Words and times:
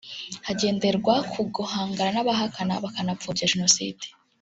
hagenderwa 0.47 1.15
ku 1.31 1.39
guhangana 1.55 2.09
n’abahakana 2.15 2.73
bakanapfobya 2.83 3.49
Jenoside 3.51 4.05